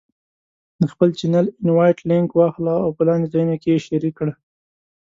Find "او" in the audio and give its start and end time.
2.83-2.89